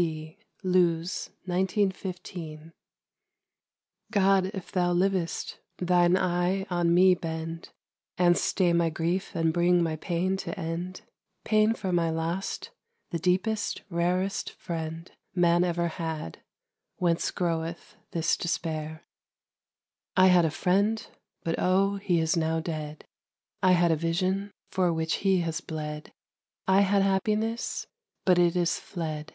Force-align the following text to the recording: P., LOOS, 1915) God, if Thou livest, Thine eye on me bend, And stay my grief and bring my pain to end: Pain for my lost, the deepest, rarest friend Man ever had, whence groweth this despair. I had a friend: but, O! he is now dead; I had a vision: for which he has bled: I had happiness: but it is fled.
P., 0.00 0.38
LOOS, 0.62 1.28
1915) 1.44 2.72
God, 4.10 4.46
if 4.54 4.72
Thou 4.72 4.92
livest, 4.94 5.58
Thine 5.76 6.16
eye 6.16 6.64
on 6.70 6.94
me 6.94 7.14
bend, 7.14 7.68
And 8.16 8.38
stay 8.38 8.72
my 8.72 8.88
grief 8.88 9.34
and 9.36 9.52
bring 9.52 9.82
my 9.82 9.96
pain 9.96 10.38
to 10.38 10.58
end: 10.58 11.02
Pain 11.44 11.74
for 11.74 11.92
my 11.92 12.08
lost, 12.08 12.70
the 13.10 13.18
deepest, 13.18 13.82
rarest 13.90 14.52
friend 14.52 15.12
Man 15.34 15.64
ever 15.64 15.88
had, 15.88 16.38
whence 16.96 17.30
groweth 17.30 17.96
this 18.12 18.38
despair. 18.38 19.02
I 20.16 20.28
had 20.28 20.46
a 20.46 20.50
friend: 20.50 21.06
but, 21.44 21.56
O! 21.58 21.96
he 21.96 22.20
is 22.20 22.38
now 22.38 22.58
dead; 22.58 23.04
I 23.62 23.72
had 23.72 23.92
a 23.92 23.96
vision: 23.96 24.50
for 24.70 24.94
which 24.94 25.16
he 25.16 25.40
has 25.40 25.60
bled: 25.60 26.10
I 26.66 26.80
had 26.80 27.02
happiness: 27.02 27.86
but 28.24 28.38
it 28.38 28.56
is 28.56 28.78
fled. 28.78 29.34